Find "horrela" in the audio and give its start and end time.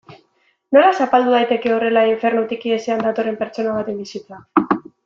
1.75-2.05